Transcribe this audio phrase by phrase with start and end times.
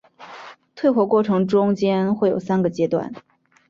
[0.75, 3.13] 退火过程中间会有三个阶段。